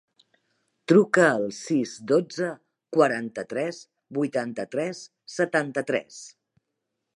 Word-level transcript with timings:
Truca 0.91 1.25
al 1.33 1.43
sis, 1.57 1.91
dotze, 2.13 2.47
quaranta-tres, 2.97 3.83
vuitanta-tres, 4.19 5.05
setanta-tres. 5.37 6.23